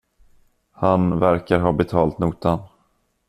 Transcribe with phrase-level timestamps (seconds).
[0.71, 2.59] Han verkar ha betalt notan.